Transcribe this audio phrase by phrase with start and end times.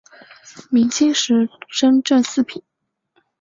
[0.71, 2.63] 明清时升正四品。